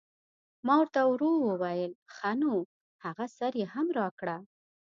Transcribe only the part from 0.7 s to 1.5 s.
ور ته ورو